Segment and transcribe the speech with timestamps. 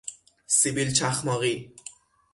[0.47, 1.73] سبیل چخماقی